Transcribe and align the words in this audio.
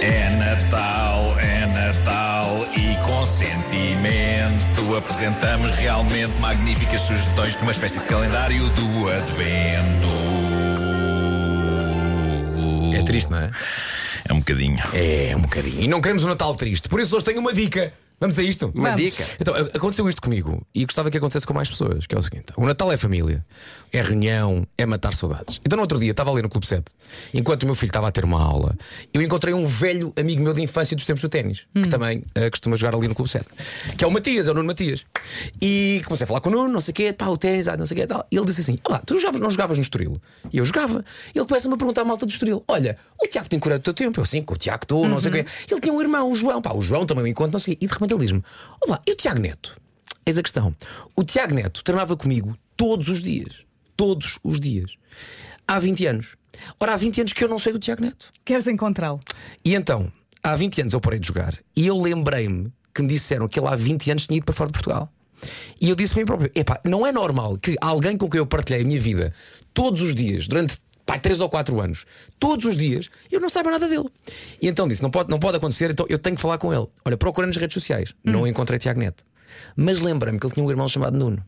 É 0.00 0.30
Natal, 0.30 1.38
é 1.38 1.66
Natal 1.66 2.66
e 2.76 2.96
com 3.04 3.26
sentimento 3.26 4.66
apresentamos 4.96 5.70
realmente 5.72 6.32
magníficas 6.40 7.02
sugestões 7.02 7.56
numa 7.56 7.72
espécie 7.72 8.00
de 8.00 8.06
calendário 8.06 8.68
do 8.70 9.08
Advento. 9.08 10.08
É 12.94 13.02
triste, 13.02 13.30
não 13.30 13.38
é? 13.38 13.50
É 14.28 14.32
um 14.32 14.38
bocadinho. 14.38 14.78
É, 14.94 15.34
um 15.36 15.40
bocadinho. 15.40 15.82
E 15.82 15.88
não 15.88 16.00
queremos 16.00 16.24
um 16.24 16.28
Natal 16.28 16.54
triste. 16.54 16.88
Por 16.88 17.00
isso 17.00 17.14
hoje 17.14 17.24
tenho 17.24 17.40
uma 17.40 17.52
dica. 17.52 17.92
Vamos 18.18 18.38
a 18.38 18.42
isto? 18.42 18.72
Uma 18.74 18.90
Vamos. 18.90 19.04
dica. 19.04 19.24
Então, 19.38 19.54
aconteceu 19.54 20.08
isto 20.08 20.22
comigo 20.22 20.66
e 20.74 20.84
gostava 20.86 21.10
que 21.10 21.18
acontecesse 21.18 21.46
com 21.46 21.52
mais 21.52 21.68
pessoas, 21.68 22.06
que 22.06 22.14
é 22.14 22.18
o 22.18 22.22
seguinte: 22.22 22.46
o 22.56 22.64
Natal 22.64 22.90
é 22.90 22.96
família, 22.96 23.44
é 23.92 24.00
reunião, 24.00 24.66
é 24.78 24.86
matar 24.86 25.12
saudades. 25.12 25.60
Então, 25.64 25.76
no 25.76 25.82
outro 25.82 25.98
dia, 25.98 26.12
estava 26.12 26.30
ali 26.30 26.40
no 26.40 26.48
Clube 26.48 26.66
7, 26.66 26.84
enquanto 27.34 27.64
o 27.64 27.66
meu 27.66 27.74
filho 27.74 27.90
estava 27.90 28.08
a 28.08 28.12
ter 28.12 28.24
uma 28.24 28.42
aula, 28.42 28.74
eu 29.12 29.20
encontrei 29.20 29.52
um 29.52 29.66
velho 29.66 30.12
amigo 30.16 30.42
meu 30.42 30.54
de 30.54 30.62
infância 30.62 30.96
dos 30.96 31.04
tempos 31.04 31.20
do 31.22 31.28
ténis, 31.28 31.66
que 31.74 31.88
também 31.88 32.24
eh, 32.34 32.48
costuma 32.48 32.76
jogar 32.76 32.96
ali 32.96 33.06
no 33.06 33.14
Clube 33.14 33.30
7, 33.30 33.46
que 33.98 34.04
é 34.04 34.06
o 34.06 34.10
Matias, 34.10 34.48
é 34.48 34.50
o 34.50 34.54
Nuno 34.54 34.68
Matias. 34.68 35.04
E 35.60 36.02
comecei 36.04 36.24
a 36.24 36.26
falar 36.26 36.40
com 36.40 36.48
o 36.48 36.52
Nuno, 36.52 36.68
não 36.68 36.80
sei 36.80 36.92
o 36.92 36.94
quê, 36.94 37.12
pá, 37.12 37.26
o 37.26 37.36
ténis, 37.36 37.68
ah, 37.68 37.76
não 37.76 37.86
sei 37.86 37.96
o 37.96 38.00
quê, 38.00 38.06
tal. 38.06 38.26
E 38.30 38.36
ele 38.36 38.46
disse 38.46 38.60
assim: 38.60 38.78
Olá, 38.84 38.98
tu 38.98 39.14
não 39.14 39.20
jogavas, 39.20 39.40
não 39.40 39.50
jogavas 39.50 39.78
no 39.78 39.82
Estoril? 39.82 40.16
E 40.52 40.58
eu 40.58 40.64
jogava. 40.64 41.04
E 41.34 41.38
ele 41.38 41.46
começa-me 41.46 41.74
a 41.74 41.76
perguntar 41.76 42.02
à 42.02 42.04
malta 42.04 42.26
do 42.26 42.30
Estoril: 42.30 42.64
Olha, 42.68 42.96
o 43.22 43.26
Tiago 43.26 43.48
tem 43.48 43.58
cura 43.58 43.78
do 43.78 43.82
teu 43.82 43.94
tempo? 43.94 44.20
Eu 44.20 44.24
sim, 44.24 44.42
com 44.42 44.54
o 44.54 44.56
Tiago 44.56 44.84
estou, 44.84 45.08
não 45.08 45.20
sei 45.20 45.30
o 45.30 45.34
quê. 45.34 45.46
Ele 45.70 45.80
tinha 45.80 45.92
um 45.92 46.00
irmão, 46.00 46.30
o 46.30 46.34
João, 46.34 46.60
pá, 46.60 46.72
o 46.74 46.82
João 46.82 47.06
também 47.06 47.24
o 47.24 47.26
encontro, 47.26 47.52
não 47.52 47.60
sei 47.60 47.74
o 47.74 47.76
quê. 47.76 47.84
E 47.84 47.88
de 47.88 47.92
repente 47.92 48.12
ele 48.12 48.20
diz-me: 48.20 48.42
Olá, 48.86 49.00
e 49.06 49.12
o 49.12 49.16
Tiago 49.16 49.40
Neto? 49.40 49.76
Eis 50.24 50.38
a 50.38 50.42
questão. 50.42 50.74
O 51.14 51.22
Tiago 51.22 51.54
Neto 51.54 51.84
treinava 51.84 52.16
comigo 52.16 52.56
todos 52.76 53.08
os 53.08 53.22
dias. 53.22 53.64
Todos 53.96 54.38
os 54.42 54.58
dias. 54.58 54.96
Há 55.66 55.78
20 55.78 56.06
anos. 56.06 56.36
Ora, 56.80 56.94
há 56.94 56.96
20 56.96 57.20
anos 57.20 57.32
que 57.32 57.44
eu 57.44 57.48
não 57.48 57.58
sei 57.58 57.72
do 57.72 57.78
Tiago 57.78 58.02
Neto. 58.02 58.32
Queres 58.44 58.66
encontrá-lo? 58.66 59.20
E 59.64 59.74
então, 59.74 60.10
há 60.42 60.56
20 60.56 60.82
anos 60.82 60.94
eu 60.94 61.00
parei 61.00 61.18
de 61.18 61.26
jogar 61.26 61.54
e 61.76 61.86
eu 61.86 61.96
lembrei-me 61.96 62.72
que 62.94 63.02
me 63.02 63.08
disseram 63.08 63.46
que 63.46 63.60
ele 63.60 63.68
há 63.68 63.76
20 63.76 64.10
anos 64.10 64.26
tinha 64.26 64.38
ido 64.38 64.44
para 64.44 64.54
fora 64.54 64.68
de 64.68 64.72
Portugal. 64.72 65.12
E 65.80 65.88
eu 65.88 65.96
disse 65.96 66.12
para 66.14 66.22
mim 66.22 66.26
próprio: 66.26 66.50
epá, 66.54 66.80
não 66.84 67.06
é 67.06 67.12
normal 67.12 67.58
que 67.58 67.76
alguém 67.80 68.16
com 68.16 68.28
quem 68.28 68.38
eu 68.38 68.46
partilhei 68.46 68.82
a 68.82 68.84
minha 68.84 69.00
vida 69.00 69.32
todos 69.74 70.02
os 70.02 70.14
dias, 70.14 70.48
durante 70.48 70.78
pá, 71.04 71.18
3 71.18 71.40
ou 71.40 71.48
4 71.48 71.80
anos, 71.80 72.04
todos 72.38 72.66
os 72.66 72.76
dias, 72.76 73.08
eu 73.30 73.40
não 73.40 73.48
saiba 73.48 73.70
nada 73.70 73.88
dele. 73.88 74.08
E 74.60 74.68
então 74.68 74.88
disse: 74.88 75.02
não 75.02 75.10
pode, 75.10 75.30
não 75.30 75.38
pode 75.38 75.56
acontecer, 75.56 75.90
então 75.90 76.06
eu 76.08 76.18
tenho 76.18 76.36
que 76.36 76.42
falar 76.42 76.58
com 76.58 76.74
ele. 76.74 76.86
Olha, 77.04 77.16
procurando 77.16 77.48
nas 77.48 77.56
redes 77.56 77.74
sociais, 77.74 78.14
não 78.24 78.46
encontrei 78.46 78.78
Tiago 78.78 79.00
Neto. 79.00 79.24
Mas 79.76 80.00
lembrei-me 80.00 80.38
que 80.38 80.46
ele 80.46 80.54
tinha 80.54 80.66
um 80.66 80.70
irmão 80.70 80.88
chamado 80.88 81.16
Nuno. 81.16 81.42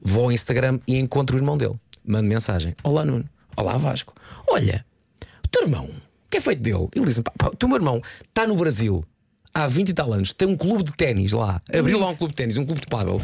Vou 0.00 0.24
ao 0.24 0.32
Instagram 0.32 0.80
e 0.86 0.96
encontro 0.96 1.36
o 1.36 1.38
irmão 1.38 1.56
dele. 1.56 1.74
Mando 2.04 2.28
mensagem: 2.28 2.74
Olá 2.82 3.04
Nuno, 3.04 3.28
olá 3.56 3.76
Vasco. 3.76 4.14
Olha, 4.48 4.84
o 5.44 5.48
teu 5.48 5.62
irmão, 5.62 5.84
o 5.84 6.30
que 6.30 6.38
é 6.38 6.40
feito 6.40 6.62
dele? 6.62 6.88
Ele 6.94 7.04
diz: 7.04 7.20
pá, 7.20 7.32
pá, 7.36 7.48
o 7.48 7.56
teu 7.56 7.68
irmão 7.74 8.00
está 8.28 8.46
no 8.46 8.56
Brasil 8.56 9.04
há 9.52 9.66
20 9.66 9.88
e 9.88 9.94
tal 9.94 10.12
anos, 10.12 10.32
tem 10.32 10.48
um 10.48 10.56
clube 10.56 10.84
de 10.84 10.92
ténis 10.92 11.32
lá, 11.32 11.60
abriu 11.72 11.98
lá 11.98 12.08
um 12.08 12.16
clube 12.16 12.32
de 12.32 12.36
ténis, 12.36 12.56
um 12.56 12.64
clube 12.64 12.80
de 12.80 12.86
paddle, 12.86 13.20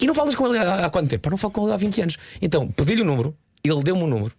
e 0.00 0.06
não 0.06 0.14
falas 0.14 0.34
com 0.34 0.46
ele 0.46 0.58
há, 0.58 0.86
há 0.86 0.90
quanto 0.90 1.08
tempo? 1.08 1.22
Pá, 1.22 1.30
não 1.30 1.38
falo 1.38 1.52
com 1.52 1.64
ele 1.64 1.72
há 1.72 1.76
20 1.76 2.02
anos. 2.02 2.18
Então, 2.40 2.68
pedi-lhe 2.68 3.02
o 3.02 3.04
número, 3.04 3.36
ele 3.64 3.82
deu-me 3.82 4.02
o 4.02 4.06
número. 4.06 4.32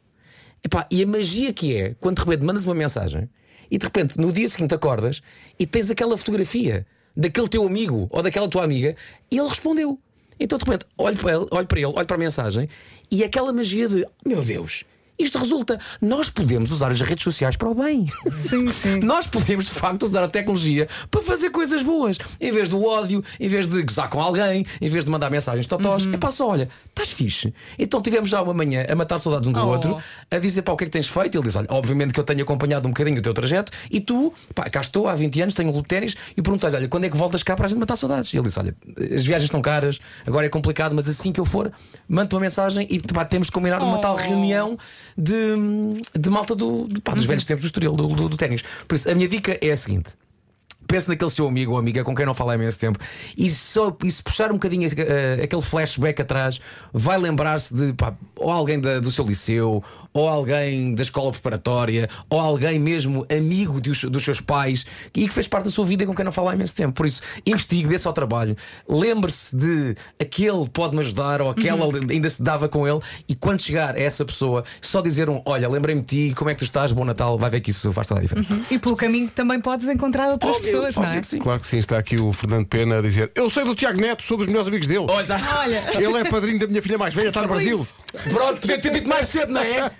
Epá, 0.63 0.87
e 0.91 1.03
a 1.03 1.07
magia 1.07 1.53
que 1.53 1.75
é 1.75 1.95
quando 1.99 2.17
de 2.17 2.23
repente 2.23 2.45
mandas 2.45 2.65
uma 2.65 2.75
mensagem 2.75 3.29
e 3.69 3.77
de 3.77 3.85
repente 3.85 4.17
no 4.17 4.31
dia 4.31 4.47
seguinte 4.47 4.73
acordas 4.73 5.21
e 5.59 5.65
tens 5.65 5.89
aquela 5.89 6.17
fotografia 6.17 6.85
daquele 7.15 7.47
teu 7.47 7.65
amigo 7.65 8.07
ou 8.09 8.21
daquela 8.21 8.49
tua 8.49 8.63
amiga 8.63 8.95
e 9.31 9.37
ele 9.37 9.47
respondeu. 9.47 9.99
Então 10.39 10.57
de 10.57 10.65
repente 10.65 10.85
olho 10.97 11.17
para 11.17 11.33
ele, 11.35 11.47
olho 11.51 11.67
para 11.67 11.79
ele, 11.79 11.87
olho 11.87 12.05
para 12.05 12.15
a 12.15 12.19
mensagem 12.19 12.67
e 13.09 13.23
aquela 13.23 13.53
magia 13.53 13.87
de 13.87 14.05
meu 14.25 14.43
Deus. 14.43 14.83
Isto 15.19 15.39
resulta, 15.39 15.79
nós 16.01 16.29
podemos 16.29 16.71
usar 16.71 16.91
as 16.91 17.01
redes 17.01 17.23
sociais 17.23 17.55
para 17.55 17.67
o 17.69 17.73
bem. 17.73 18.05
Sim, 18.49 18.67
sim. 18.69 18.99
Nós 19.03 19.25
podemos 19.27 19.65
de 19.65 19.71
facto 19.71 20.03
usar 20.03 20.23
a 20.23 20.27
tecnologia 20.27 20.87
para 21.09 21.23
fazer 21.23 21.49
coisas 21.49 21.81
boas. 21.81 22.17
Em 22.39 22.51
vez 22.51 22.69
do 22.69 22.83
ódio, 22.83 23.23
em 23.39 23.49
vez 23.49 23.65
de 23.67 23.81
gozar 23.81 24.09
com 24.09 24.21
alguém, 24.21 24.65
em 24.79 24.89
vez 24.89 25.05
de 25.05 25.11
mandar 25.11 25.29
mensagens 25.31 25.65
totós. 25.67 26.05
É 26.05 26.17
pá, 26.17 26.29
só 26.31 26.49
olha, 26.49 26.69
estás 26.87 27.09
fixe. 27.09 27.53
Então 27.79 28.01
tivemos 28.01 28.29
já 28.29 28.41
uma 28.41 28.53
manhã 28.53 28.85
a 28.87 28.95
matar 28.95 29.17
saudades 29.19 29.47
um 29.49 29.51
do 29.53 29.59
Oh. 29.59 29.67
outro, 29.69 29.97
a 30.29 30.37
dizer 30.39 30.61
pá, 30.61 30.71
o 30.73 30.77
que 30.77 30.83
é 30.83 30.87
que 30.87 30.91
tens 30.91 31.07
feito? 31.07 31.35
Ele 31.37 31.43
diz: 31.45 31.55
Olha, 31.55 31.67
obviamente 31.69 32.13
que 32.13 32.19
eu 32.19 32.23
tenho 32.23 32.43
acompanhado 32.43 32.87
um 32.87 32.91
bocadinho 32.91 33.17
o 33.19 33.21
teu 33.21 33.33
trajeto 33.33 33.71
e 33.89 33.99
tu, 33.99 34.31
pá, 34.53 34.69
cá 34.69 34.81
estou 34.81 35.07
há 35.07 35.15
20 35.15 35.41
anos, 35.41 35.53
tenho 35.55 35.73
de 35.73 35.83
ténis 35.83 36.15
e 36.35 36.41
perguntei-lhe: 36.41 36.75
Olha, 36.75 36.87
quando 36.87 37.05
é 37.05 37.09
que 37.09 37.17
voltas 37.17 37.41
cá 37.43 37.55
para 37.55 37.65
a 37.65 37.69
gente 37.69 37.79
matar 37.79 37.95
saudades? 37.95 38.31
E 38.33 38.37
ele 38.37 38.45
disse: 38.45 38.59
Olha, 38.59 38.75
as 39.15 39.25
viagens 39.25 39.45
estão 39.45 39.61
caras, 39.61 39.99
agora 40.25 40.45
é 40.45 40.49
complicado, 40.49 40.93
mas 40.93 41.09
assim 41.09 41.31
que 41.31 41.39
eu 41.39 41.45
for, 41.45 41.71
mando-te 42.07 42.35
uma 42.35 42.41
mensagem 42.41 42.87
e 42.89 42.99
pá, 42.99 43.25
temos 43.25 43.47
de 43.47 43.51
combinar 43.51 43.81
uma 43.81 43.97
Oh. 43.97 43.99
tal 44.01 44.15
reunião 44.15 44.77
de, 45.17 45.55
de 46.19 46.29
malta 46.29 46.55
do, 46.55 46.87
pá, 47.03 47.13
dos 47.13 47.25
velhos 47.25 47.45
tempos 47.45 47.63
do 47.63 47.67
Estoril, 47.67 47.93
do, 47.93 48.07
do, 48.07 48.29
do 48.29 48.37
ténis. 48.37 48.63
Por 48.87 48.95
isso, 48.95 49.09
a 49.09 49.15
minha 49.15 49.27
dica 49.27 49.57
é 49.61 49.71
a 49.71 49.77
seguinte. 49.77 50.09
Pense 50.87 51.07
naquele 51.07 51.29
seu 51.31 51.47
amigo 51.47 51.73
ou 51.73 51.77
amiga 51.77 52.03
com 52.03 52.15
quem 52.15 52.25
não 52.25 52.33
fala 52.33 52.53
há 52.53 52.55
imenso 52.55 52.79
tempo 52.79 52.97
e, 53.37 53.49
só, 53.49 53.95
e 54.03 54.09
se 54.11 54.23
puxar 54.23 54.49
um 54.51 54.53
bocadinho 54.55 54.87
eh, 54.97 55.41
aquele 55.43 55.61
flashback 55.61 56.21
atrás, 56.21 56.59
vai 56.93 57.17
lembrar-se 57.17 57.73
de 57.73 57.93
pá, 57.93 58.13
ou 58.35 58.49
alguém 58.51 58.79
da- 58.79 58.99
do 58.99 59.11
seu 59.11 59.25
liceu, 59.25 59.83
ou 60.13 60.27
alguém 60.29 60.95
da 60.95 61.03
escola 61.03 61.31
preparatória, 61.31 62.09
ou 62.29 62.39
alguém 62.39 62.79
mesmo 62.79 63.25
amigo 63.29 63.79
dos, 63.81 64.03
dos 64.05 64.23
seus 64.23 64.39
pais 64.41 64.85
e 65.15 65.27
que 65.27 65.33
fez 65.33 65.47
parte 65.47 65.65
da 65.65 65.71
sua 65.71 65.85
vida 65.85 66.05
com 66.05 66.15
quem 66.15 66.23
não 66.25 66.31
fala 66.31 66.51
há 66.51 66.55
imenso 66.55 66.75
tempo. 66.75 66.93
Por 66.93 67.05
isso, 67.05 67.21
investigue, 67.45 67.87
dê-se 67.87 68.07
ao 68.07 68.13
trabalho, 68.13 68.55
lembre-se 68.89 69.55
de 69.55 69.95
aquele 70.19 70.67
pode-me 70.69 71.01
ajudar 71.01 71.41
ou 71.41 71.49
aquela 71.49 71.85
ainda 72.09 72.29
se 72.29 72.41
dava 72.41 72.67
com 72.69 72.87
ele 72.87 72.99
e 73.27 73.35
quando 73.35 73.61
chegar 73.61 73.95
a 73.95 73.99
essa 73.99 74.23
pessoa, 74.25 74.63
só 74.81 75.01
dizer 75.01 75.29
um: 75.29 75.41
Olha, 75.45 75.67
lembrei-me 75.69 76.01
de 76.01 76.29
ti, 76.29 76.35
como 76.35 76.49
é 76.49 76.53
que 76.53 76.59
tu 76.59 76.63
estás, 76.65 76.91
bom 76.91 77.03
Natal, 77.05 77.37
vai 77.37 77.49
ver 77.49 77.61
que 77.61 77.69
isso 77.71 77.91
faz 77.93 78.07
toda 78.07 78.19
a 78.19 78.23
diferença. 78.23 78.57
E 78.71 78.79
pelo 78.79 78.95
caminho 78.95 79.29
também 79.29 79.59
podes 79.59 79.87
encontrar 79.87 80.29
outras 80.31 80.55
Óbvio, 80.55 80.65
pessoas, 80.65 80.76
não 80.81 81.03
óbvio 81.03 81.17
é? 81.17 81.21
que 81.21 81.27
sim. 81.27 81.39
Claro 81.39 81.59
que 81.59 81.67
sim, 81.67 81.77
está 81.77 81.97
aqui 81.97 82.19
o 82.19 82.31
Fernando 82.33 82.65
Pena 82.67 82.99
a 82.99 83.01
dizer: 83.01 83.31
Eu 83.35 83.49
sei 83.49 83.63
do 83.65 83.75
Tiago 83.75 83.99
Neto, 83.99 84.23
sou 84.23 84.37
dos 84.37 84.47
melhores 84.47 84.67
amigos 84.67 84.87
dele. 84.87 85.05
Olha, 85.09 85.25
tá- 85.25 85.39
Olha, 85.59 85.83
Ele 85.95 86.17
é 86.17 86.23
padrinho 86.25 86.59
da 86.59 86.67
minha 86.67 86.81
filha 86.81 86.97
mais 86.97 87.13
velha, 87.13 87.29
está 87.29 87.41
no 87.41 87.47
Brasil. 87.47 87.87
Pronto, 88.29 88.61
podia 88.61 88.79
ter 88.79 88.91
dito 88.91 89.07
mais 89.07 89.27
cedo, 89.27 89.51
não 89.53 89.61
é? 89.61 89.91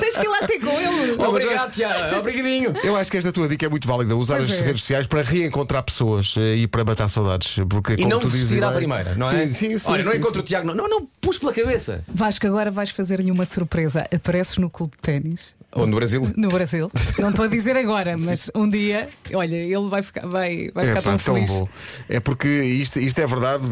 tens 0.00 0.16
que 0.16 0.24
ir 0.24 0.28
lá 0.28 0.38
ter 0.46 0.60
com 0.60 0.70
ele. 0.80 1.12
Obrigado, 1.22 1.72
Tiago. 1.72 2.16
Obrigadinho. 2.18 2.72
Eu 2.84 2.96
acho 2.96 3.10
que 3.10 3.16
esta 3.16 3.32
tua 3.32 3.48
dica 3.48 3.66
é 3.66 3.68
muito 3.68 3.86
válida, 3.88 4.14
usar 4.16 4.36
Pois 4.36 4.52
as 4.52 4.60
é. 4.60 4.64
redes 4.64 4.82
sociais 4.82 5.06
para 5.06 5.22
reencontrar 5.22 5.82
pessoas 5.82 6.34
eh, 6.36 6.56
e 6.56 6.66
para 6.66 6.84
matar 6.84 7.08
saudades. 7.08 7.56
Porque, 7.68 7.94
E 7.94 7.96
como 7.98 8.08
não 8.10 8.20
desistir 8.20 8.62
à 8.62 8.68
bem- 8.68 8.76
primeira, 8.78 9.14
não 9.14 9.28
é? 9.30 9.46
Sim, 9.48 9.52
sim, 9.54 9.78
sim. 9.78 9.90
Olha, 9.90 10.04
não 10.04 10.12
sim, 10.12 10.18
encontro 10.18 10.34
sim. 10.36 10.40
o 10.40 10.42
Tiago. 10.42 10.66
Não, 10.66 10.74
não, 10.74 10.88
não, 10.88 11.08
pus 11.20 11.38
pela 11.38 11.52
cabeça. 11.52 12.04
Vasco, 12.06 12.46
agora 12.46 12.70
vais 12.70 12.90
fazer-lhe 12.90 13.30
uma 13.30 13.44
surpresa. 13.44 14.06
Apareces 14.14 14.58
no 14.58 14.70
clube 14.70 14.92
de 14.96 15.02
ténis 15.02 15.54
Ou 15.80 15.86
no 15.86 15.96
Brasil. 15.96 16.22
no 16.36 16.48
Brasil. 16.48 16.90
Não 17.18 17.30
estou 17.30 17.44
a 17.44 17.48
dizer 17.48 17.76
agora, 17.76 18.16
mas 18.18 18.50
um 18.54 18.68
dia, 18.68 19.08
olha, 19.32 19.56
ele 19.56 19.88
vai 19.88 20.02
ficar, 20.02 20.26
vai, 20.26 20.70
vai 20.74 20.84
É, 20.84 20.88
ficar 20.88 21.02
pá, 21.02 21.10
tão 21.10 21.18
tão 21.18 21.34
feliz. 21.34 21.50
bom. 21.50 21.68
É 22.08 22.20
porque 22.20 22.48
isto, 22.48 22.98
isto 22.98 23.18
é 23.20 23.26
verdade, 23.26 23.64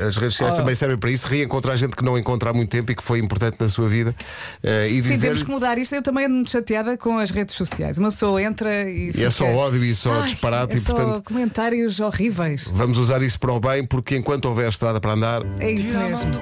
eh, 0.00 0.06
as 0.06 0.16
redes 0.16 0.34
sociais 0.34 0.54
Oh. 0.54 0.56
também 0.56 0.74
servem 0.74 0.98
para 0.98 1.10
isso, 1.10 1.26
reencontrar 1.26 1.76
gente 1.76 1.96
que 1.96 2.04
não 2.04 2.18
encontra 2.18 2.50
há 2.50 2.52
muito 2.52 2.70
tempo 2.70 2.90
e 2.92 2.94
que 2.94 3.02
foi 3.02 3.18
importante 3.18 3.56
na 3.60 3.68
sua 3.68 3.88
vida. 3.88 4.14
eh, 4.62 4.88
e 4.88 4.96
Sim, 4.96 5.02
dizer 5.02 5.18
temos 5.26 5.42
que 5.42 5.50
mudar 5.50 5.78
isto. 5.78 5.94
Eu 5.94 6.02
também 6.02 6.26
ando 6.26 6.48
chateada 6.48 6.96
com 6.96 7.18
as 7.18 7.30
redes 7.30 7.54
sociais. 7.54 7.98
Uma 7.98 8.10
pessoa 8.10 8.42
entra 8.42 8.88
e. 8.90 9.06
e 9.06 9.08
é 9.10 9.12
fica- 9.12 9.30
só 9.30 9.46
ódio 9.46 9.84
e 9.84 9.94
só 9.94 10.12
Ai, 10.12 10.28
disparate 10.30 10.74
é 10.74 10.78
e 10.78 10.80
só 10.80 10.94
portanto 10.94 11.22
comentários 11.24 12.00
horríveis. 12.00 12.70
vamos 12.72 12.98
usar 12.98 13.22
isso 13.22 13.38
para 13.38 13.52
o 13.52 13.60
bem, 13.60 13.84
porque 13.84 14.16
enquanto 14.16 14.46
houver 14.46 14.68
estrada 14.68 15.00
para 15.00 15.12
andar, 15.12 15.42
É 15.60 15.70
isso 15.70 15.96
mesmo. 15.96 16.32